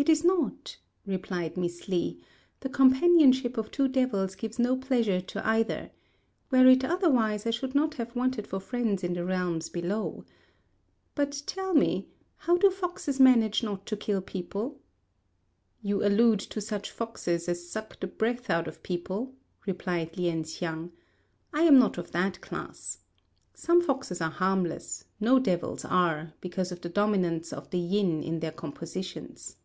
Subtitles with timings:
[0.00, 0.76] "It is not,"
[1.06, 2.22] replied Miss Li;
[2.60, 5.90] "the companionship of two devils gives no pleasure to either.
[6.52, 10.24] Were it otherwise, I should not have wanted for friends in the realms below.
[11.16, 12.06] But tell me,
[12.36, 14.78] how do foxes manage not to kill people?"
[15.82, 19.34] "You allude to such foxes as suck the breath out of people?"
[19.66, 20.92] replied Lien hsiang;
[21.52, 23.00] "I am not of that class.
[23.52, 28.38] Some foxes are harmless; no devils are, because of the dominance of the yin in
[28.38, 29.56] their compositions."